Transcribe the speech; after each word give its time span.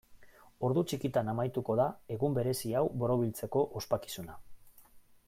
Ordu 0.69 0.83
txikitan 0.91 1.27
amaituko 1.33 1.75
da 1.81 1.85
egun 2.15 2.37
berezi 2.39 2.73
hau 2.79 2.83
borobiltzeko 3.05 3.63
ospakizuna. 3.83 4.39